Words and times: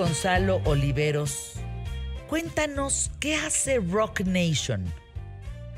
Gonzalo 0.00 0.62
Oliveros, 0.64 1.56
cuéntanos 2.26 3.10
qué 3.20 3.34
hace 3.34 3.80
Rock 3.80 4.22
Nation. 4.22 4.90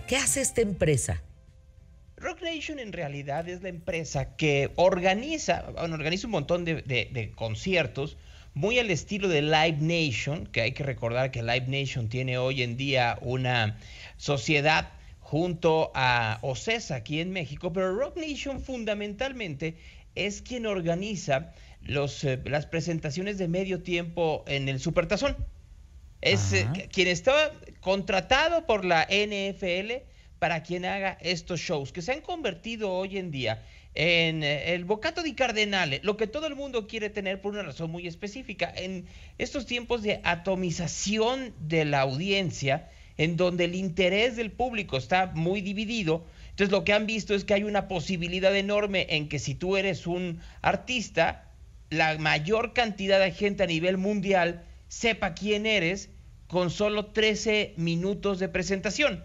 ¿Qué 0.07 0.15
hace 0.15 0.43
esta 0.43 0.61
empresa? 0.61 1.21
Rock 2.19 2.41
Nation 2.41 2.79
en 2.79 2.93
realidad 2.93 3.49
es 3.49 3.63
la 3.63 3.69
empresa 3.69 4.37
que 4.37 4.71
organiza, 4.77 5.65
organiza 5.77 6.29
un 6.29 6.31
montón 6.31 6.65
de, 6.65 6.83
de 6.83 7.33
conciertos 7.35 8.17
muy 8.55 8.79
al 8.79 8.93
estilo 8.93 9.27
de 9.27 9.43
Live 9.43 9.79
Nation, 9.81 10.47
que 10.47 10.61
hay 10.61 10.71
que 10.71 10.85
recordar 10.85 11.33
que 11.33 11.43
Live 11.43 11.67
Nation 11.67 12.09
tiene 12.09 12.39
hoy 12.39 12.63
en 12.63 12.77
día 12.77 13.19
una 13.23 13.77
sociedad 14.19 14.93
junto 15.19 15.91
a 15.97 16.39
OCESA 16.43 16.95
aquí 16.95 17.19
en 17.19 17.33
México, 17.33 17.73
pero 17.73 17.97
Rock 17.97 18.19
Nation 18.19 18.61
fundamentalmente 18.61 19.79
es 20.15 20.43
quien 20.43 20.67
organiza 20.67 21.53
los, 21.85 22.25
eh, 22.25 22.41
las 22.45 22.67
presentaciones 22.67 23.39
de 23.39 23.49
medio 23.49 23.83
tiempo 23.83 24.45
en 24.47 24.69
el 24.69 24.81
Supertazón. 24.81 25.37
Es 26.21 26.53
eh, 26.53 26.69
quien 26.93 27.09
estaba 27.09 27.51
contratado 27.81 28.65
por 28.67 28.85
la 28.85 29.09
NFL 29.11 30.05
para 30.39 30.63
quien 30.63 30.85
haga 30.85 31.19
estos 31.21 31.61
shows, 31.61 31.93
que 31.93 32.03
se 32.03 32.13
han 32.13 32.21
convertido 32.21 32.93
hoy 32.93 33.19
en 33.19 33.31
día 33.31 33.63
en 33.95 34.43
eh, 34.43 34.75
el 34.75 34.85
bocato 34.85 35.23
di 35.23 35.35
Cardenale, 35.35 36.01
lo 36.03 36.17
que 36.17 36.27
todo 36.27 36.47
el 36.47 36.57
mundo 36.57 36.87
quiere 36.87 37.11
tener 37.11 37.41
por 37.41 37.53
una 37.53 37.63
razón 37.63 37.91
muy 37.91 38.07
específica. 38.07 38.73
En 38.75 39.07
estos 39.39 39.67
tiempos 39.67 40.03
de 40.03 40.21
atomización 40.25 41.55
de 41.61 41.85
la 41.85 42.01
audiencia, 42.01 42.89
en 43.19 43.37
donde 43.37 43.65
el 43.65 43.75
interés 43.75 44.37
del 44.37 44.51
público 44.51 44.97
está 44.97 45.27
muy 45.35 45.61
dividido, 45.61 46.25
entonces 46.51 46.73
lo 46.73 46.85
que 46.85 46.93
han 46.93 47.07
visto 47.07 47.35
es 47.35 47.45
que 47.45 47.55
hay 47.55 47.65
una 47.65 47.89
posibilidad 47.89 48.55
enorme 48.57 49.07
en 49.11 49.29
que 49.29 49.39
si 49.39 49.55
tú 49.55 49.77
eres 49.77 50.07
un 50.07 50.41
artista, 50.63 51.52
la 51.93 52.17
mayor 52.17 52.73
cantidad 52.73 53.21
de 53.21 53.33
gente 53.33 53.63
a 53.63 53.67
nivel 53.67 53.99
mundial 53.99 54.65
sepa 54.89 55.35
quién 55.35 55.67
eres 55.67 56.09
con 56.47 56.71
solo 56.71 57.07
13 57.07 57.75
minutos 57.77 58.39
de 58.39 58.49
presentación. 58.49 59.23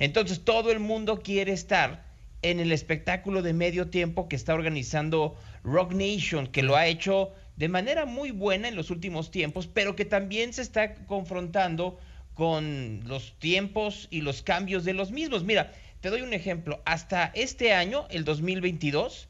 Entonces 0.00 0.40
todo 0.44 0.72
el 0.72 0.80
mundo 0.80 1.22
quiere 1.22 1.52
estar 1.52 2.04
en 2.42 2.58
el 2.58 2.72
espectáculo 2.72 3.40
de 3.40 3.52
medio 3.52 3.88
tiempo 3.88 4.28
que 4.28 4.34
está 4.34 4.54
organizando 4.54 5.36
Rock 5.62 5.92
Nation, 5.92 6.48
que 6.48 6.64
lo 6.64 6.74
ha 6.74 6.88
hecho 6.88 7.32
de 7.56 7.68
manera 7.68 8.04
muy 8.04 8.32
buena 8.32 8.66
en 8.66 8.74
los 8.74 8.90
últimos 8.90 9.30
tiempos, 9.30 9.68
pero 9.68 9.94
que 9.94 10.04
también 10.04 10.52
se 10.52 10.62
está 10.62 10.96
confrontando 11.06 12.00
con 12.34 13.00
los 13.06 13.38
tiempos 13.38 14.08
y 14.10 14.22
los 14.22 14.42
cambios 14.42 14.84
de 14.84 14.94
los 14.94 15.12
mismos. 15.12 15.44
Mira, 15.44 15.72
te 16.00 16.10
doy 16.10 16.22
un 16.22 16.32
ejemplo. 16.32 16.82
Hasta 16.84 17.30
este 17.36 17.72
año, 17.72 18.08
el 18.10 18.24
2022, 18.24 19.28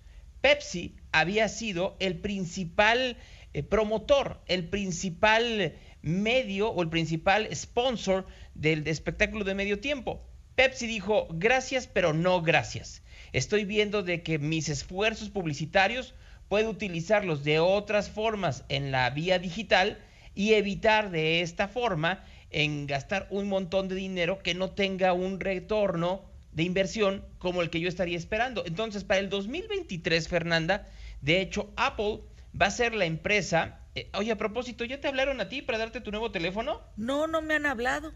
Pepsi 0.48 0.96
había 1.12 1.46
sido 1.46 1.94
el 2.00 2.20
principal 2.20 3.18
eh, 3.52 3.62
promotor, 3.62 4.40
el 4.46 4.66
principal 4.66 5.74
medio 6.00 6.70
o 6.70 6.82
el 6.82 6.88
principal 6.88 7.54
sponsor 7.54 8.26
del 8.54 8.88
espectáculo 8.88 9.44
de 9.44 9.54
medio 9.54 9.78
tiempo. 9.78 10.26
Pepsi 10.54 10.86
dijo, 10.86 11.28
gracias, 11.30 11.86
pero 11.86 12.14
no 12.14 12.40
gracias. 12.40 13.02
Estoy 13.34 13.66
viendo 13.66 14.02
de 14.02 14.22
que 14.22 14.38
mis 14.38 14.70
esfuerzos 14.70 15.28
publicitarios 15.28 16.14
puedo 16.48 16.70
utilizarlos 16.70 17.44
de 17.44 17.58
otras 17.58 18.08
formas 18.08 18.64
en 18.70 18.90
la 18.90 19.10
vía 19.10 19.38
digital 19.38 19.98
y 20.34 20.54
evitar 20.54 21.10
de 21.10 21.42
esta 21.42 21.68
forma 21.68 22.24
en 22.48 22.86
gastar 22.86 23.26
un 23.28 23.50
montón 23.50 23.88
de 23.88 23.96
dinero 23.96 24.38
que 24.38 24.54
no 24.54 24.70
tenga 24.70 25.12
un 25.12 25.40
retorno 25.40 26.24
de 26.58 26.64
inversión 26.64 27.24
como 27.38 27.62
el 27.62 27.70
que 27.70 27.78
yo 27.78 27.88
estaría 27.88 28.16
esperando. 28.16 28.64
Entonces, 28.66 29.04
para 29.04 29.20
el 29.20 29.28
2023, 29.28 30.26
Fernanda, 30.26 30.88
de 31.20 31.40
hecho, 31.40 31.72
Apple 31.76 32.22
va 32.60 32.66
a 32.66 32.70
ser 32.72 32.96
la 32.96 33.04
empresa. 33.04 33.78
Eh, 33.94 34.10
oye, 34.14 34.32
a 34.32 34.38
propósito, 34.38 34.84
¿ya 34.84 35.00
te 35.00 35.06
hablaron 35.06 35.40
a 35.40 35.48
ti 35.48 35.62
para 35.62 35.78
darte 35.78 36.00
tu 36.00 36.10
nuevo 36.10 36.32
teléfono? 36.32 36.80
No, 36.96 37.28
no 37.28 37.42
me 37.42 37.54
han 37.54 37.64
hablado. 37.64 38.12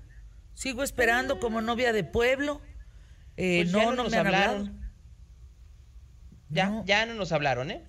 Sigo 0.55 0.83
esperando 0.83 1.39
como 1.39 1.61
ah. 1.61 1.62
novia 1.62 1.93
de 1.93 2.03
pueblo. 2.03 2.61
Eh, 3.37 3.61
pues 3.62 3.72
no, 3.72 3.94
no, 3.94 4.09
me 4.11 4.17
han 4.17 4.27
hablaron. 4.27 4.93
Ya, 6.49 6.83
ya 6.84 7.06
no 7.06 7.15
nos 7.15 7.31
hablaron, 7.31 7.71
¿eh? 7.71 7.84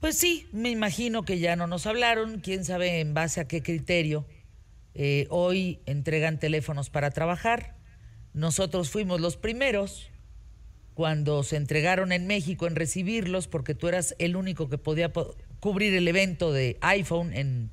Pues 0.00 0.18
sí, 0.18 0.48
me 0.50 0.70
imagino 0.70 1.22
que 1.22 1.38
ya 1.38 1.54
no 1.54 1.68
nos 1.68 1.86
hablaron. 1.86 2.40
Quién 2.40 2.64
sabe 2.64 2.98
en 2.98 3.14
base 3.14 3.40
a 3.40 3.46
qué 3.46 3.62
criterio. 3.62 4.26
Eh, 4.94 5.28
hoy 5.30 5.82
entregan 5.86 6.40
teléfonos 6.40 6.90
para 6.90 7.12
trabajar. 7.12 7.76
Nosotros 8.34 8.90
fuimos 8.90 9.20
los 9.20 9.36
primeros 9.36 10.10
cuando 10.94 11.42
se 11.42 11.56
entregaron 11.56 12.12
en 12.12 12.26
México 12.26 12.66
en 12.66 12.76
recibirlos, 12.76 13.48
porque 13.48 13.74
tú 13.74 13.88
eras 13.88 14.14
el 14.18 14.36
único 14.36 14.68
que 14.68 14.78
podía 14.78 15.12
cubrir 15.60 15.94
el 15.94 16.06
evento 16.08 16.52
de 16.52 16.78
iPhone 16.80 17.32
en, 17.32 17.70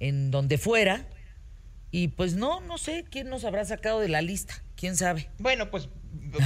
en 0.00 0.30
donde 0.30 0.58
fuera. 0.58 1.06
Y 1.90 2.08
pues 2.08 2.34
no, 2.34 2.60
no 2.60 2.78
sé 2.78 3.04
quién 3.10 3.30
nos 3.30 3.44
habrá 3.44 3.64
sacado 3.64 4.00
de 4.00 4.08
la 4.08 4.20
lista, 4.20 4.62
quién 4.76 4.96
sabe. 4.96 5.30
Bueno, 5.38 5.70
pues, 5.70 5.88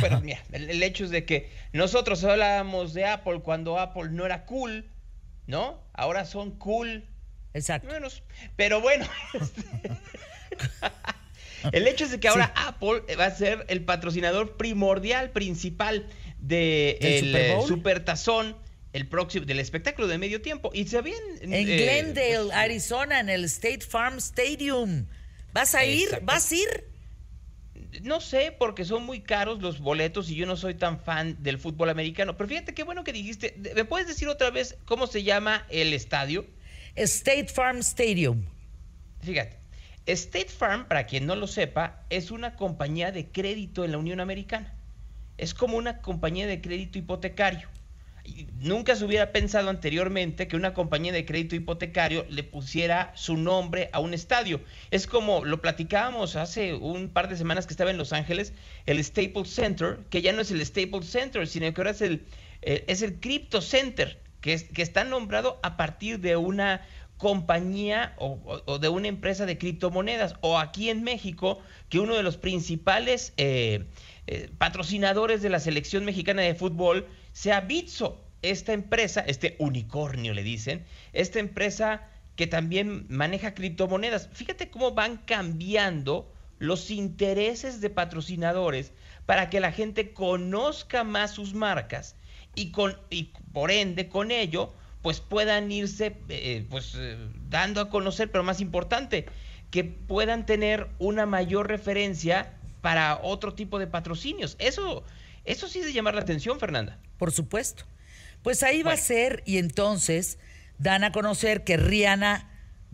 pero 0.00 0.20
mira, 0.20 0.42
el, 0.52 0.82
hecho 0.82 1.04
es 1.04 1.10
de 1.10 1.24
que 1.24 1.50
nosotros 1.72 2.22
hablábamos 2.24 2.94
de 2.94 3.06
Apple 3.06 3.40
cuando 3.40 3.78
Apple 3.78 4.10
no 4.10 4.24
era 4.24 4.44
cool, 4.44 4.88
¿no? 5.46 5.82
Ahora 5.92 6.24
son 6.24 6.52
cool. 6.52 7.04
Exacto. 7.54 7.88
pero 8.56 8.80
bueno, 8.80 9.06
El 11.70 11.86
hecho 11.86 12.04
es 12.04 12.10
de 12.10 12.20
que 12.20 12.28
ahora 12.28 12.52
Apple 12.56 13.02
va 13.16 13.26
a 13.26 13.30
ser 13.30 13.64
el 13.68 13.84
patrocinador 13.84 14.56
primordial, 14.56 15.30
principal 15.30 16.08
de 16.38 16.98
el, 17.00 17.36
eh, 17.36 17.56
Supertazón 17.66 18.56
el 18.92 19.08
próximo 19.08 19.46
del 19.46 19.58
espectáculo 19.58 20.06
de 20.06 20.18
medio 20.18 20.42
tiempo 20.42 20.70
y 20.74 20.86
se 20.86 20.98
en 20.98 21.52
eh, 21.52 21.64
Glendale, 21.64 22.36
pues, 22.44 22.52
Arizona, 22.52 23.20
en 23.20 23.28
el 23.30 23.44
State 23.44 23.80
Farm 23.80 24.18
Stadium. 24.18 25.06
¿Vas 25.52 25.74
a 25.74 25.84
ir? 25.84 26.20
¿Vas 26.22 26.50
a 26.52 26.56
ir? 26.56 26.92
No 28.02 28.20
sé, 28.20 28.54
porque 28.58 28.84
son 28.84 29.04
muy 29.04 29.20
caros 29.20 29.60
los 29.60 29.80
boletos 29.80 30.30
y 30.30 30.34
yo 30.34 30.46
no 30.46 30.56
soy 30.56 30.74
tan 30.74 30.98
fan 30.98 31.42
del 31.42 31.58
fútbol 31.58 31.90
americano. 31.90 32.36
Pero 32.36 32.48
fíjate 32.48 32.74
qué 32.74 32.84
bueno 32.84 33.04
que 33.04 33.12
dijiste. 33.12 33.54
¿Me 33.74 33.84
puedes 33.84 34.06
decir 34.06 34.28
otra 34.28 34.50
vez 34.50 34.76
cómo 34.84 35.06
se 35.06 35.22
llama 35.22 35.66
el 35.68 35.92
estadio? 35.92 36.46
State 36.94 37.48
Farm 37.48 37.78
Stadium. 37.78 38.44
Fíjate. 39.22 39.61
State 40.06 40.48
Farm, 40.48 40.86
para 40.86 41.06
quien 41.06 41.26
no 41.26 41.36
lo 41.36 41.46
sepa, 41.46 42.04
es 42.10 42.30
una 42.30 42.56
compañía 42.56 43.12
de 43.12 43.28
crédito 43.28 43.84
en 43.84 43.92
la 43.92 43.98
Unión 43.98 44.20
Americana. 44.20 44.74
Es 45.38 45.54
como 45.54 45.76
una 45.76 45.98
compañía 45.98 46.46
de 46.46 46.60
crédito 46.60 46.98
hipotecario. 46.98 47.68
Nunca 48.60 48.94
se 48.94 49.04
hubiera 49.04 49.32
pensado 49.32 49.68
anteriormente 49.68 50.46
que 50.46 50.56
una 50.56 50.74
compañía 50.74 51.12
de 51.12 51.24
crédito 51.24 51.56
hipotecario 51.56 52.24
le 52.28 52.44
pusiera 52.44 53.12
su 53.16 53.36
nombre 53.36 53.90
a 53.92 54.00
un 54.00 54.14
estadio. 54.14 54.60
Es 54.90 55.06
como 55.06 55.44
lo 55.44 55.60
platicábamos 55.60 56.36
hace 56.36 56.74
un 56.74 57.08
par 57.08 57.28
de 57.28 57.36
semanas 57.36 57.66
que 57.66 57.72
estaba 57.72 57.90
en 57.90 57.98
Los 57.98 58.12
Ángeles, 58.12 58.52
el 58.86 59.02
Staples 59.02 59.50
Center, 59.50 60.00
que 60.10 60.22
ya 60.22 60.32
no 60.32 60.42
es 60.42 60.50
el 60.50 60.64
Staples 60.64 61.06
Center, 61.06 61.46
sino 61.48 61.72
que 61.72 61.80
ahora 61.80 61.90
es 61.90 62.02
el, 62.02 62.24
eh, 62.62 62.84
es 62.86 63.02
el 63.02 63.18
Crypto 63.18 63.60
Center, 63.60 64.20
que, 64.40 64.56
que 64.68 64.82
está 64.82 65.04
nombrado 65.04 65.58
a 65.62 65.76
partir 65.76 66.20
de 66.20 66.36
una 66.36 66.82
compañía 67.22 68.14
o, 68.18 68.80
de 68.80 68.88
una 68.88 69.06
empresa 69.06 69.46
de 69.46 69.56
criptomonedas. 69.56 70.34
O 70.40 70.58
aquí 70.58 70.90
en 70.90 71.04
México, 71.04 71.60
que 71.88 72.00
uno 72.00 72.16
de 72.16 72.24
los 72.24 72.36
principales 72.36 73.32
eh, 73.36 73.86
eh, 74.26 74.50
patrocinadores 74.58 75.40
de 75.40 75.48
la 75.48 75.60
selección 75.60 76.04
mexicana 76.04 76.42
de 76.42 76.56
fútbol 76.56 77.06
sea 77.32 77.60
Bitso, 77.60 78.20
esta 78.42 78.72
empresa, 78.72 79.20
este 79.20 79.54
unicornio 79.60 80.34
le 80.34 80.42
dicen, 80.42 80.84
esta 81.12 81.38
empresa 81.38 82.08
que 82.34 82.48
también 82.48 83.06
maneja 83.08 83.54
criptomonedas. 83.54 84.28
Fíjate 84.32 84.68
cómo 84.68 84.90
van 84.90 85.18
cambiando 85.18 86.28
los 86.58 86.90
intereses 86.90 87.80
de 87.80 87.90
patrocinadores 87.90 88.92
para 89.26 89.48
que 89.48 89.60
la 89.60 89.70
gente 89.70 90.12
conozca 90.12 91.04
más 91.04 91.30
sus 91.30 91.54
marcas 91.54 92.16
y, 92.56 92.72
con, 92.72 92.98
y 93.10 93.30
por 93.52 93.70
ende 93.70 94.08
con 94.08 94.32
ello 94.32 94.74
pues 95.02 95.20
puedan 95.20 95.70
irse 95.70 96.16
eh, 96.28 96.64
pues 96.70 96.94
eh, 96.96 97.18
dando 97.48 97.80
a 97.80 97.90
conocer, 97.90 98.30
pero 98.30 98.44
más 98.44 98.60
importante, 98.60 99.26
que 99.70 99.84
puedan 99.84 100.46
tener 100.46 100.88
una 100.98 101.26
mayor 101.26 101.68
referencia 101.68 102.54
para 102.80 103.20
otro 103.22 103.54
tipo 103.54 103.78
de 103.78 103.86
patrocinios. 103.86 104.56
Eso, 104.58 105.04
eso 105.44 105.68
sí 105.68 105.80
es 105.80 105.86
de 105.86 105.92
llamar 105.92 106.14
la 106.14 106.20
atención, 106.20 106.60
Fernanda. 106.60 106.98
Por 107.18 107.32
supuesto. 107.32 107.84
Pues 108.42 108.62
ahí 108.62 108.82
va 108.82 108.92
a 108.92 108.96
ser 108.96 109.42
y 109.46 109.58
entonces 109.58 110.38
dan 110.78 111.04
a 111.04 111.12
conocer 111.12 111.64
que 111.64 111.76
Rihanna 111.76 112.48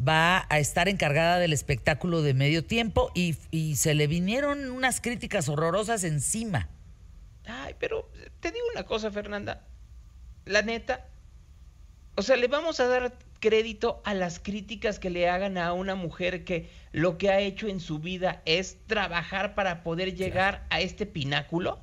va 0.07 0.47
a 0.51 0.59
estar 0.59 0.89
encargada 0.89 1.39
del 1.39 1.53
espectáculo 1.53 2.23
de 2.23 2.35
medio 2.35 2.65
tiempo 2.65 3.11
y, 3.15 3.37
y 3.51 3.77
se 3.77 3.95
le 3.95 4.07
vinieron 4.07 4.71
unas 4.71 5.01
críticas 5.01 5.49
horrorosas 5.49 6.05
encima. 6.05 6.69
Ay, 7.47 7.75
pero 7.79 8.11
te 8.41 8.51
digo 8.53 8.65
una 8.75 8.85
cosa, 8.85 9.11
Fernanda. 9.11 9.67
La 10.45 10.63
neta, 10.63 11.07
o 12.19 12.23
sea, 12.23 12.35
le 12.35 12.49
vamos 12.49 12.81
a 12.81 12.89
dar 12.89 13.17
crédito 13.39 14.03
a 14.05 14.13
las 14.13 14.41
críticas 14.41 14.99
que 14.99 15.09
le 15.09 15.29
hagan 15.29 15.57
a 15.57 15.73
una 15.73 15.95
mujer 15.95 16.43
que 16.43 16.69
lo 16.91 17.17
que 17.17 17.31
ha 17.31 17.39
hecho 17.39 17.69
en 17.69 17.79
su 17.79 18.01
vida 18.01 18.43
es 18.45 18.77
trabajar 18.89 19.55
para 19.55 19.85
poder 19.85 20.17
llegar 20.17 20.67
a 20.69 20.81
este 20.81 21.07
pináculo. 21.07 21.79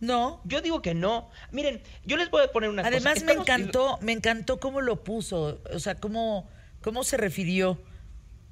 No. 0.00 0.40
Yo 0.44 0.60
digo 0.60 0.82
que 0.82 0.92
no. 0.94 1.30
Miren, 1.52 1.80
yo 2.04 2.16
les 2.16 2.30
voy 2.30 2.42
a 2.42 2.50
poner 2.50 2.68
una 2.68 2.82
Además, 2.82 3.14
cosa. 3.14 3.26
Me 3.26 3.32
encantó, 3.34 3.98
me 4.02 4.10
encantó 4.10 4.58
cómo 4.58 4.80
lo 4.80 5.04
puso, 5.04 5.60
o 5.72 5.78
sea, 5.78 5.94
cómo, 5.94 6.50
cómo 6.80 7.04
se 7.04 7.16
refirió 7.16 7.78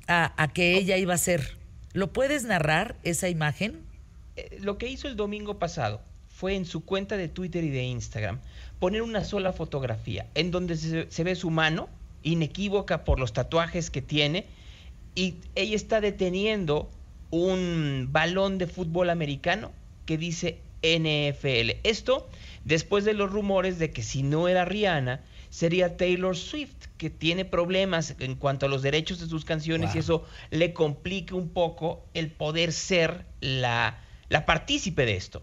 a, 0.06 0.48
que 0.54 0.76
ella 0.76 0.98
iba 0.98 1.14
a 1.14 1.18
ser. 1.18 1.58
¿Lo 1.94 2.12
puedes 2.12 2.44
narrar, 2.44 2.94
esa 3.02 3.28
imagen? 3.28 3.84
Eh, 4.36 4.58
lo 4.60 4.78
que 4.78 4.86
hizo 4.86 5.08
el 5.08 5.16
domingo 5.16 5.58
pasado 5.58 6.00
fue 6.28 6.54
en 6.54 6.64
su 6.64 6.84
cuenta 6.84 7.16
de 7.16 7.26
Twitter 7.26 7.64
y 7.64 7.70
de 7.70 7.82
Instagram 7.82 8.38
poner 8.78 9.02
una 9.02 9.24
sola 9.24 9.52
fotografía 9.52 10.26
en 10.34 10.50
donde 10.50 10.76
se, 10.76 11.24
ve 11.24 11.34
su 11.34 11.50
mano 11.50 11.88
inequívoca 12.22 13.04
por 13.04 13.18
los 13.18 13.32
tatuajes 13.32 13.90
que 13.90 14.02
tiene 14.02 14.46
y 15.14 15.36
ella 15.54 15.76
está 15.76 16.00
deteniendo 16.00 16.88
un 17.30 18.08
balón 18.10 18.58
de 18.58 18.66
fútbol 18.66 19.10
americano 19.10 19.72
que 20.06 20.16
dice 20.16 20.60
NFL. 20.82 21.80
Esto 21.82 22.28
después 22.64 23.04
de 23.04 23.14
los 23.14 23.30
rumores 23.30 23.78
de 23.78 23.90
que 23.90 24.02
si 24.02 24.22
no 24.22 24.48
era 24.48 24.64
Rihanna, 24.64 25.20
sería 25.50 25.96
Taylor 25.96 26.36
Swift, 26.36 26.86
que 26.98 27.10
tiene 27.10 27.44
problemas 27.44 28.14
en 28.18 28.34
cuanto 28.34 28.66
a 28.66 28.68
los 28.68 28.82
derechos 28.82 29.20
de 29.20 29.26
sus 29.26 29.44
canciones 29.44 29.94
y 29.94 29.98
eso 29.98 30.24
le 30.50 30.72
complica 30.72 31.34
un 31.34 31.48
poco 31.48 32.04
el 32.14 32.30
poder 32.30 32.72
ser 32.72 33.24
la, 33.40 34.02
la 34.28 34.44
partícipe 34.46 35.06
de 35.06 35.16
esto. 35.16 35.42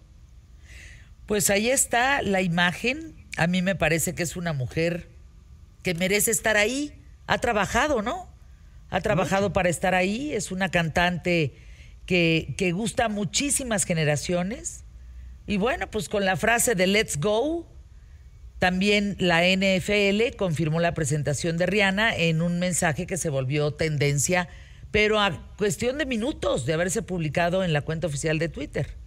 Pues 1.25 1.49
ahí 1.49 1.69
está 1.69 2.21
la 2.21 2.41
imagen. 2.41 3.15
A 3.37 3.47
mí 3.47 3.61
me 3.61 3.75
parece 3.75 4.15
que 4.15 4.23
es 4.23 4.35
una 4.35 4.53
mujer 4.53 5.09
que 5.83 5.93
merece 5.93 6.31
estar 6.31 6.57
ahí. 6.57 6.93
Ha 7.27 7.39
trabajado, 7.39 8.01
¿no? 8.01 8.29
Ha 8.89 9.01
trabajado 9.01 9.53
para 9.53 9.69
estar 9.69 9.93
ahí. 9.95 10.33
Es 10.33 10.51
una 10.51 10.69
cantante 10.69 11.55
que, 12.05 12.53
que 12.57 12.71
gusta 12.71 13.05
a 13.05 13.09
muchísimas 13.09 13.83
generaciones. 13.83 14.83
Y 15.47 15.57
bueno, 15.57 15.89
pues 15.91 16.09
con 16.09 16.25
la 16.25 16.37
frase 16.37 16.75
de 16.75 16.87
Let's 16.87 17.19
Go, 17.19 17.67
también 18.59 19.15
la 19.19 19.41
NFL 19.45 20.35
confirmó 20.37 20.79
la 20.79 20.93
presentación 20.93 21.57
de 21.57 21.65
Rihanna 21.65 22.15
en 22.15 22.41
un 22.41 22.57
mensaje 22.59 23.05
que 23.05 23.17
se 23.17 23.29
volvió 23.29 23.73
tendencia, 23.73 24.47
pero 24.91 25.19
a 25.19 25.53
cuestión 25.57 25.97
de 25.97 26.05
minutos 26.05 26.65
de 26.65 26.73
haberse 26.73 27.01
publicado 27.01 27.63
en 27.63 27.73
la 27.73 27.81
cuenta 27.81 28.07
oficial 28.07 28.39
de 28.39 28.49
Twitter. 28.49 29.04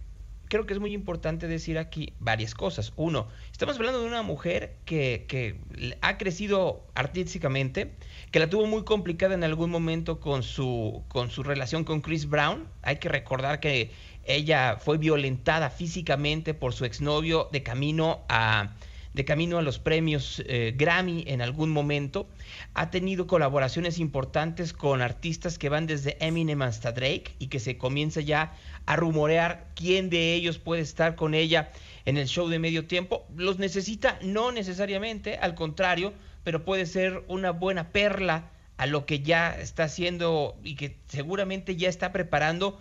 Creo 0.49 0.67
que 0.67 0.73
es 0.73 0.81
muy 0.81 0.95
importante 0.95 1.47
decir 1.47 1.79
aquí 1.79 2.15
varias 2.21 2.55
cosas. 2.55 2.93
Uno, 2.97 3.29
estamos 3.53 3.77
hablando 3.77 4.01
de 4.01 4.07
una 4.07 4.23
mujer 4.23 4.77
que, 4.85 5.27
que 5.29 5.61
ha 6.01 6.17
crecido 6.17 6.87
artísticamente, 6.95 7.93
que 8.31 8.39
la 8.39 8.49
tuvo 8.49 8.67
muy 8.67 8.85
complicada 8.85 9.35
en 9.35 9.45
algún 9.45 9.71
momento 9.71 10.21
con 10.21 10.43
su, 10.43 11.05
con 11.09 11.31
su 11.31 11.43
relación 11.43 11.85
con 11.85 12.01
Chris 12.01 12.29
Brown. 12.29 12.67
Hay 12.83 12.97
que 12.97 13.09
recordar 13.09 13.61
que 13.61 13.91
ella 14.25 14.77
fue 14.79 14.99
violentada 14.99 15.71
físicamente 15.71 16.55
por 16.55 16.73
su 16.73 16.85
exnovio 16.85 17.49
de 17.53 17.63
camino 17.63 18.25
a, 18.29 18.75
de 19.19 19.25
camino 19.25 19.59
a 19.59 19.63
los 19.63 19.81
premios 19.81 20.45
eh, 20.47 20.73
Grammy 20.77 21.25
en 21.27 21.43
algún 21.43 21.71
momento. 21.71 22.29
Ha 22.75 22.91
tenido 22.91 23.27
colaboraciones 23.27 23.99
importantes 23.99 24.73
con 24.73 25.03
artistas 25.03 25.59
que 25.59 25.69
van 25.69 25.89
desde 25.89 26.17
Eminem 26.25 26.63
hasta 26.63 26.93
Drake 26.93 27.35
y 27.41 27.49
que 27.49 27.59
se 27.59 27.77
comienza 27.77 28.21
ya 28.21 28.55
a 28.87 28.95
rumorear 28.95 29.67
quién 29.75 30.09
de 30.09 30.35
ellos 30.35 30.59
puede 30.59 30.83
estar 30.83 31.17
con 31.17 31.35
ella 31.35 31.73
en 32.05 32.17
el 32.17 32.29
show 32.29 32.49
de 32.49 32.61
medio 32.61 32.87
tiempo. 32.87 33.27
Los 33.37 33.59
necesita 33.59 34.21
no 34.23 34.53
necesariamente, 34.53 35.37
al 35.37 35.57
contrario, 35.57 36.13
pero 36.45 36.65
puede 36.65 36.87
ser 36.87 37.25
una 37.27 37.51
buena 37.51 37.91
perla 37.91 38.53
a 38.77 38.87
lo 38.87 39.05
que 39.05 39.19
ya 39.19 39.51
está 39.51 39.83
haciendo 39.83 40.57
y 40.63 40.77
que 40.77 40.97
seguramente 41.09 41.75
ya 41.75 41.89
está 41.89 42.13
preparando 42.13 42.81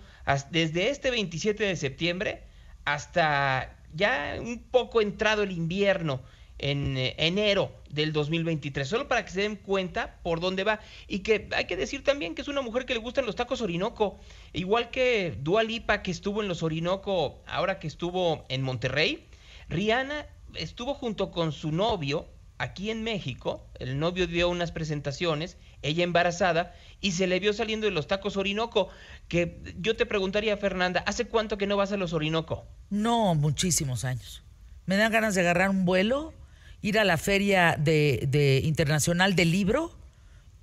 desde 0.51 0.92
este 0.92 1.10
27 1.10 1.63
de 1.63 1.75
septiembre 1.75 2.44
hasta 2.86 3.76
ya 3.94 4.38
un 4.39 4.63
poco 4.63 5.01
entrado 5.01 5.44
el 5.44 5.51
invierno 5.51 6.22
en 6.60 6.98
eh, 6.98 7.16
enero 7.18 7.72
del 7.89 8.13
2023, 8.13 8.88
solo 8.88 9.07
para 9.07 9.24
que 9.24 9.31
se 9.31 9.42
den 9.42 9.56
cuenta 9.56 10.19
por 10.24 10.39
dónde 10.39 10.63
va. 10.63 10.80
Y 11.07 11.19
que 11.19 11.48
hay 11.56 11.66
que 11.66 11.75
decir 11.75 12.04
también 12.04 12.36
que 12.36 12.42
es 12.42 12.48
una 12.48 12.62
mujer 12.62 12.86
que 12.86 12.94
le 12.94 13.00
gustan 13.00 13.25
los 13.25 13.36
tacos 13.36 13.62
Orinoco, 13.62 14.19
igual 14.54 14.89
que 14.89 15.38
Dua 15.39 15.63
Lipa 15.63 16.01
que 16.01 16.12
estuvo 16.12 16.42
en 16.42 16.48
los 16.48 16.63
Orinoco, 16.63 17.42
ahora 17.48 17.80
que 17.80 17.88
estuvo 17.88 18.45
en 18.50 18.62
Monterrey, 18.62 19.28
Rihanna 19.69 20.25
estuvo 20.56 20.94
junto 20.94 21.31
con 21.31 21.51
su 21.51 21.72
novio 21.72 22.28
aquí 22.57 22.89
en 22.89 23.04
México, 23.04 23.68
el 23.80 24.00
novio 24.00 24.27
dio 24.27 24.50
unas 24.50 24.71
presentaciones, 24.71 25.57
ella 25.81 26.04
embarazada, 26.04 26.75
y 27.01 27.12
se 27.12 27.27
le 27.27 27.39
vio 27.39 27.54
saliendo 27.54 27.86
de 27.86 27.92
los 27.92 28.07
tacos 28.07 28.38
Orinoco, 28.38 28.89
que 29.27 29.62
yo 29.80 29.95
te 29.95 30.06
preguntaría, 30.06 30.57
Fernanda, 30.57 31.04
¿hace 31.06 31.25
cuánto 31.25 31.57
que 31.57 31.68
no 31.68 31.77
vas 31.77 31.92
a 31.92 31.98
los 31.98 32.13
Orinoco? 32.13 32.65
No, 32.89 33.36
muchísimos 33.36 34.04
años. 34.06 34.44
Me 34.86 34.98
dan 34.98 35.12
ganas 35.12 35.36
de 35.36 35.42
agarrar 35.42 35.69
un 35.69 35.86
vuelo, 35.86 36.33
ir 36.81 36.98
a 37.00 37.04
la 37.04 37.18
feria 37.18 37.75
de, 37.77 38.62
internacional 38.63 39.36
del 39.36 39.51
libro 39.51 39.98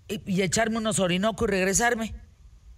y, 0.08 0.43
echarme 0.43 0.79
unos 0.79 0.99
Orinoco 0.99 1.44
y 1.44 1.49
regresarme. 1.49 2.14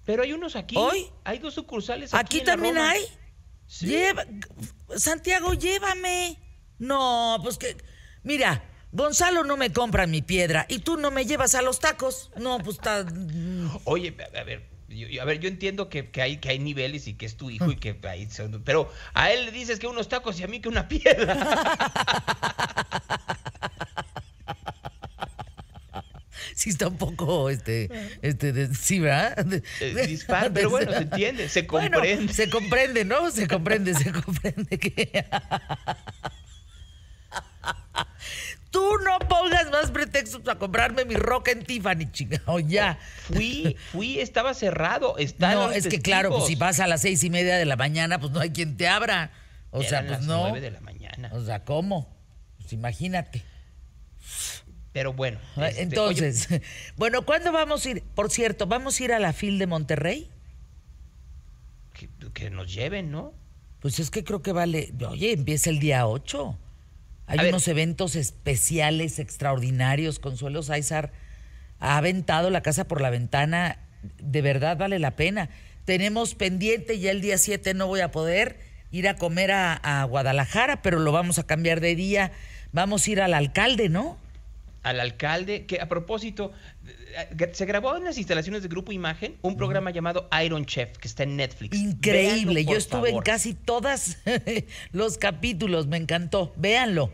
Pero 0.04 0.22
hay 0.22 0.32
unos 0.32 0.56
aquí. 0.56 0.76
¿Hoy? 0.76 1.06
Hay 1.24 1.38
dos 1.38 1.54
sucursales 1.54 2.14
aquí. 2.14 2.38
¿Aquí 2.38 2.44
también 2.44 2.78
hay? 2.78 3.02
Santiago, 4.96 5.54
llévame. 5.54 6.38
No, 6.78 7.38
pues 7.42 7.58
que. 7.58 7.76
Mira, 8.22 8.62
Gonzalo 8.96 9.44
no 9.44 9.58
me 9.58 9.72
compra 9.72 10.06
mi 10.06 10.22
piedra 10.22 10.64
y 10.70 10.78
tú 10.78 10.96
no 10.96 11.10
me 11.10 11.26
llevas 11.26 11.54
a 11.54 11.60
los 11.60 11.80
tacos. 11.80 12.30
No, 12.36 12.58
pues 12.58 12.78
está. 12.78 13.04
Oye, 13.84 14.16
a 14.34 14.42
ver, 14.42 14.62
yo, 14.88 15.20
a 15.20 15.24
ver, 15.26 15.38
yo 15.38 15.48
entiendo 15.48 15.90
que, 15.90 16.10
hay, 16.14 16.38
que 16.38 16.48
hay 16.48 16.58
niveles 16.58 17.06
y 17.06 17.12
que 17.12 17.26
es 17.26 17.36
tu 17.36 17.50
hijo 17.50 17.70
y 17.70 17.76
que 17.76 17.98
ahí 18.08 18.26
pero 18.64 18.90
a 19.12 19.30
él 19.30 19.44
le 19.44 19.52
dices 19.52 19.78
que 19.78 19.86
unos 19.86 20.08
tacos 20.08 20.40
y 20.40 20.44
a 20.44 20.46
mí 20.46 20.60
que 20.60 20.70
una 20.70 20.88
piedra. 20.88 21.36
sí 26.54 26.70
está 26.70 26.88
un 26.88 26.96
poco, 26.96 27.50
este, 27.50 27.90
este, 28.22 28.74
sí, 28.74 28.98
¿verdad? 28.98 29.46
Eh, 29.80 30.18
pero 30.54 30.70
bueno, 30.70 30.92
se 30.92 30.98
entiende, 31.02 31.50
se 31.50 31.66
comprende. 31.66 32.32
se 32.32 32.48
comprende, 32.48 33.04
¿no? 33.04 33.30
Se 33.30 33.46
comprende, 33.46 33.92
se 33.92 34.10
comprende 34.24 34.78
que... 34.78 35.26
Tú 38.70 38.98
no 39.04 39.18
pongas 39.20 39.65
más 39.76 39.90
pretextos 39.90 40.46
a 40.48 40.56
comprarme 40.58 41.04
mi 41.04 41.14
rock 41.14 41.48
en 41.48 41.64
Tiffany, 41.64 42.10
chingado, 42.10 42.58
ya. 42.60 42.98
Fui, 43.32 43.76
fui, 43.92 44.18
estaba 44.18 44.54
cerrado. 44.54 45.18
Está 45.18 45.54
no, 45.54 45.70
es 45.70 45.86
que 45.86 46.00
claro, 46.00 46.30
pues 46.30 46.46
si 46.46 46.56
vas 46.56 46.80
a 46.80 46.86
las 46.86 47.02
seis 47.02 47.22
y 47.24 47.30
media 47.30 47.56
de 47.56 47.64
la 47.64 47.76
mañana, 47.76 48.18
pues 48.18 48.32
no 48.32 48.40
hay 48.40 48.50
quien 48.50 48.76
te 48.76 48.88
abra. 48.88 49.30
O 49.70 49.82
sea, 49.82 50.00
pues 50.00 50.10
las 50.12 50.22
no. 50.22 50.42
Nueve 50.42 50.60
de 50.60 50.70
la 50.70 50.80
mañana. 50.80 51.30
O 51.32 51.44
sea, 51.44 51.64
¿cómo? 51.64 52.16
Pues 52.58 52.72
imagínate. 52.72 53.42
Pero 54.92 55.12
bueno. 55.12 55.38
Ah, 55.56 55.68
este, 55.68 55.82
entonces, 55.82 56.48
bueno, 56.96 57.26
¿cuándo 57.26 57.52
vamos 57.52 57.84
a 57.84 57.90
ir? 57.90 58.02
Por 58.14 58.30
cierto, 58.30 58.66
¿vamos 58.66 58.98
a 58.98 59.04
ir 59.04 59.12
a 59.12 59.18
la 59.18 59.32
FIL 59.32 59.58
de 59.58 59.66
Monterrey? 59.66 60.30
Que, 61.92 62.08
que 62.32 62.50
nos 62.50 62.72
lleven, 62.72 63.10
¿no? 63.10 63.34
Pues 63.80 63.98
es 64.00 64.10
que 64.10 64.24
creo 64.24 64.40
que 64.40 64.52
vale. 64.52 64.92
Oye, 65.08 65.32
empieza 65.32 65.70
el 65.70 65.78
día 65.78 66.06
8. 66.06 66.58
Hay 67.26 67.48
unos 67.48 67.66
eventos 67.68 68.16
especiales, 68.16 69.18
extraordinarios. 69.18 70.18
Consuelo 70.18 70.62
Sáizar 70.62 71.12
ha 71.80 71.96
aventado 71.96 72.50
la 72.50 72.62
casa 72.62 72.86
por 72.86 73.00
la 73.00 73.10
ventana. 73.10 73.78
De 74.18 74.42
verdad 74.42 74.76
vale 74.76 74.98
la 74.98 75.16
pena. 75.16 75.50
Tenemos 75.84 76.34
pendiente, 76.34 76.98
ya 76.98 77.10
el 77.10 77.20
día 77.20 77.38
7 77.38 77.74
no 77.74 77.86
voy 77.86 78.00
a 78.00 78.10
poder 78.10 78.58
ir 78.92 79.08
a 79.08 79.16
comer 79.16 79.52
a, 79.52 79.74
a 79.74 80.04
Guadalajara, 80.04 80.82
pero 80.82 80.98
lo 81.00 81.12
vamos 81.12 81.38
a 81.38 81.46
cambiar 81.46 81.80
de 81.80 81.96
día. 81.96 82.32
Vamos 82.72 83.06
a 83.06 83.10
ir 83.10 83.20
al 83.20 83.34
alcalde, 83.34 83.88
¿no? 83.88 84.18
Al 84.86 85.00
alcalde, 85.00 85.66
que 85.66 85.80
a 85.80 85.88
propósito, 85.88 86.52
eh, 87.12 87.50
se 87.52 87.66
grabó 87.66 87.96
en 87.96 88.04
las 88.04 88.18
instalaciones 88.18 88.62
de 88.62 88.68
Grupo 88.68 88.92
Imagen 88.92 89.36
un 89.42 89.56
programa 89.56 89.90
llamado 89.90 90.28
Iron 90.44 90.64
Chef, 90.64 90.96
que 90.98 91.08
está 91.08 91.24
en 91.24 91.36
Netflix. 91.36 91.76
Increíble, 91.76 92.64
yo 92.64 92.76
estuve 92.76 93.10
en 93.10 93.18
casi 93.18 93.54
todos 93.54 94.16
los 94.92 95.18
capítulos, 95.18 95.88
me 95.88 95.96
encantó, 95.96 96.52
véanlo. 96.56 97.10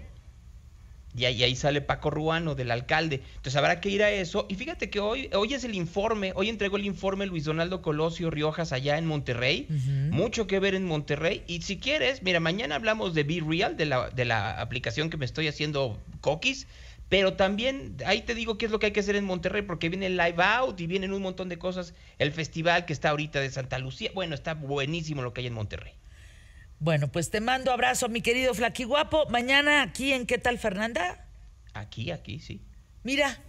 Y 1.15 1.27
ahí, 1.27 1.43
ahí, 1.43 1.55
sale 1.57 1.83
Paco 1.83 2.09
Ruano 2.11 2.55
del 2.55 2.71
alcalde. 2.71 3.21
Entonces 3.37 3.57
habrá 3.57 3.81
que 3.81 3.91
ir 3.91 4.03
a 4.03 4.11
eso. 4.11 4.47
Y 4.49 4.55
fíjate 4.55 4.89
que 4.89 4.99
hoy, 4.99 5.29
hoy 5.35 5.53
es 5.53 5.63
el 5.65 5.75
informe, 5.75 6.33
hoy 6.37 6.49
entregó 6.49 6.79
el 6.79 6.87
informe 6.87 7.27
Luis 7.27 7.45
Donaldo 7.45 7.83
Colosio 7.83 8.31
Riojas 8.31 8.73
allá 8.73 8.97
en 8.97 9.05
Monterrey. 9.05 9.67
Mucho 10.11 10.47
que 10.47 10.59
ver 10.59 10.75
en 10.75 10.87
Monterrey. 10.87 11.43
Y 11.47 11.61
si 11.63 11.79
quieres, 11.79 12.23
mira, 12.23 12.41
mañana 12.41 12.77
hablamos 12.77 13.13
de 13.13 13.25
Be 13.25 13.43
Real, 13.47 13.77
de 13.77 13.85
la, 13.85 14.09
de 14.09 14.25
la 14.25 14.59
aplicación 14.59 15.11
que 15.11 15.19
me 15.19 15.27
estoy 15.27 15.49
haciendo 15.49 15.99
cookies. 16.23 16.67
Pero 17.13 17.35
también 17.35 17.99
ahí 18.07 18.23
te 18.23 18.35
digo 18.35 18.57
qué 18.57 18.65
es 18.65 18.73
lo 18.73 18.79
que 18.79 18.87
hay 18.87 18.93
que 18.93 19.01
hacer 19.01 19.17
en 19.17 19.27
Monterrey, 19.27 19.61
porque 19.61 19.91
viene 19.91 20.07
el 20.07 20.17
Live 20.17 20.43
Out 20.43 20.81
y 20.81 20.87
vienen 20.87 21.13
un 21.13 21.21
montón 21.21 21.51
de 21.51 21.59
cosas. 21.59 21.93
El 22.19 22.33
festival 22.33 22.87
que 22.87 22.95
está 22.95 23.11
ahorita 23.11 23.39
de 23.39 23.51
Santa 23.51 23.79
Lucía. 23.79 24.11
Bueno, 24.15 24.35
está 24.35 24.55
buenísimo 24.55 25.21
lo 25.21 25.35
que 25.35 25.43
hay 25.43 25.49
en 25.49 25.53
Monterrey. 25.53 25.93
Bueno, 26.79 27.09
pues 27.09 27.29
te 27.29 27.43
mando 27.43 27.71
abrazo, 27.71 28.09
mi 28.09 28.23
querido 28.23 28.55
Flaqui 28.55 28.85
Guapo. 28.85 29.29
Mañana 29.29 29.83
aquí 29.83 30.15
en 30.15 30.25
¿Qué 30.25 30.39
tal, 30.39 30.57
Fernanda? 30.57 31.29
Aquí, 31.75 32.11
aquí, 32.11 32.39
sí. 32.39 32.63
Mira, 33.03 33.43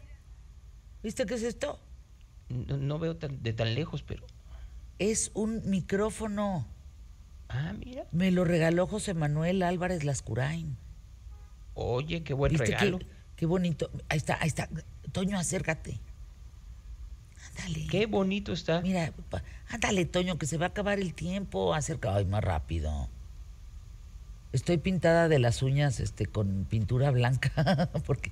¿viste 1.01 1.25
qué 1.25 1.35
es 1.35 1.43
esto? 1.43 1.79
No, 2.49 2.99
veo 2.99 3.13
de 3.13 3.53
tan 3.53 3.75
lejos, 3.75 4.03
pero. 4.03 4.27
Es 4.99 5.31
un 5.35 5.61
micrófono. 5.69 6.67
Ah, 7.47 7.71
mira. 7.71 8.07
Me 8.11 8.29
lo 8.29 8.43
regaló 8.43 8.87
José 8.87 9.13
Manuel 9.13 9.63
Álvarez 9.63 10.03
Lascurain. 10.03 10.75
Oye, 11.75 12.25
qué 12.25 12.33
buen 12.33 12.57
regalo. 12.57 12.99
Qué 13.35 13.45
bonito. 13.45 13.89
Ahí 14.09 14.17
está, 14.17 14.37
ahí 14.39 14.47
está. 14.47 14.69
Toño, 15.11 15.37
acércate. 15.37 15.99
Ándale. 17.49 17.87
Qué 17.87 18.05
bonito 18.05 18.53
está. 18.53 18.81
Mira, 18.81 19.13
ándale, 19.69 20.05
Toño, 20.05 20.37
que 20.37 20.45
se 20.45 20.57
va 20.57 20.67
a 20.67 20.69
acabar 20.69 20.99
el 20.99 21.13
tiempo. 21.13 21.73
Acerca, 21.73 22.15
ay, 22.15 22.25
más 22.25 22.43
rápido. 22.43 23.09
Estoy 24.53 24.77
pintada 24.77 25.27
de 25.27 25.39
las 25.39 25.63
uñas 25.63 25.99
este, 25.99 26.27
con 26.27 26.65
pintura 26.69 27.09
blanca, 27.09 27.89
porque 28.05 28.31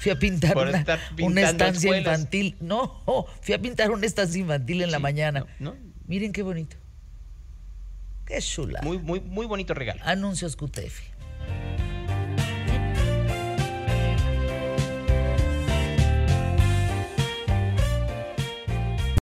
fui 0.00 0.10
a 0.10 0.18
pintar 0.18 0.56
una, 0.56 1.42
estancia 1.42 1.96
infantil. 1.96 2.56
No, 2.60 3.00
fui 3.40 3.54
a 3.54 3.60
pintar 3.60 3.92
una 3.92 4.04
estancia 4.04 4.40
infantil 4.40 4.82
en 4.82 4.90
la 4.90 4.98
mañana. 4.98 5.46
Miren 6.06 6.32
qué 6.32 6.42
bonito. 6.42 6.76
Qué 8.26 8.40
chula. 8.40 8.80
Muy, 8.82 8.98
muy, 8.98 9.20
muy 9.20 9.46
bonito 9.46 9.74
regalo. 9.74 10.02
Anuncios 10.04 10.56
QTF. 10.56 11.17